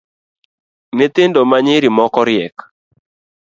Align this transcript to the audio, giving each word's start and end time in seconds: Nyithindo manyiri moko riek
Nyithindo 0.95 1.39
manyiri 1.49 1.87
moko 1.97 2.19
riek 2.27 2.57